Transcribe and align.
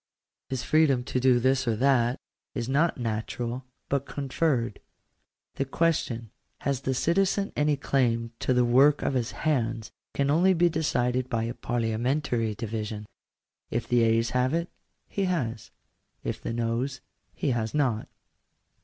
His 0.49 0.63
freedom 0.63 1.03
to 1.03 1.19
do 1.19 1.39
this 1.39 1.67
or 1.67 1.75
that 1.75 2.19
is 2.55 2.67
not 2.67 2.97
natural, 2.97 3.65
but 3.87 4.07
conferred. 4.07 4.79
The 5.57 5.65
question— 5.65 6.31
Has 6.61 6.81
the 6.81 6.95
citizen 6.95 7.53
any 7.55 7.77
claim 7.77 8.31
to 8.39 8.51
the 8.51 8.65
work 8.65 9.03
of 9.03 9.13
his 9.13 9.29
hands? 9.45 9.91
can 10.15 10.31
only 10.31 10.55
be 10.55 10.69
decided 10.69 11.29
by 11.29 11.43
a 11.43 11.53
parliamentary 11.53 12.55
division. 12.55 13.05
If 13.69 13.91
u 13.91 13.99
the 13.99 14.05
ayes 14.05 14.31
have 14.31 14.55
it," 14.55 14.71
he 15.07 15.25
has; 15.25 15.69
if" 16.23 16.41
the 16.41 16.51
noes," 16.51 17.01
he 17.35 17.51
has 17.51 17.75
not. 17.75 18.07